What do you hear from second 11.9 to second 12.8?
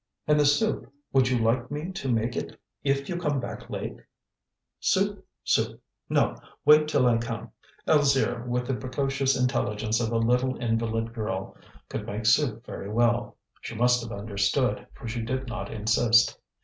make soup